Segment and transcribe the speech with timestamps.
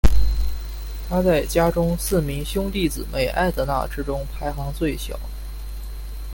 [1.07, 5.15] 她在家中四名兄弟姊妹艾德娜之中排行最小。